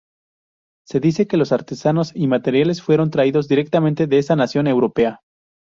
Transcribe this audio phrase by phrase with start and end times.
[0.87, 5.21] Se dice que los artesanos y materiales fueron traídos directamente de esa nación europea.